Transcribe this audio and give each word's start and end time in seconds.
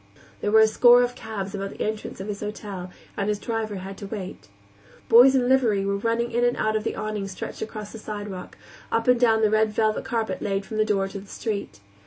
There 0.39 0.49
were 0.49 0.61
a 0.61 0.67
score 0.67 1.03
of 1.03 1.13
cabs 1.13 1.53
about 1.53 1.69
the 1.77 1.81
entrance 1.83 2.19
of 2.19 2.27
his 2.27 2.39
hotel, 2.39 2.89
and 3.15 3.29
his 3.29 3.37
driver 3.37 3.75
had 3.75 3.97
to 3.99 4.07
wait. 4.07 4.47
Boys 5.07 5.35
in 5.35 5.47
livery 5.47 5.85
were 5.85 5.95
running 5.97 6.31
in 6.31 6.43
and 6.43 6.57
out 6.57 6.75
of 6.75 6.83
the 6.83 6.95
awning 6.95 7.27
stretched 7.27 7.61
across 7.61 7.91
the 7.91 7.99
sidewalk, 7.99 8.57
up 8.91 9.07
and 9.07 9.19
down 9.19 9.43
the 9.43 9.51
red 9.51 9.71
velvet 9.73 10.03
carpet 10.03 10.41
laid 10.41 10.65
from 10.65 10.77
the 10.77 10.85
door 10.85 11.07
to 11.07 11.19
the 11.19 11.27
street. 11.27 11.81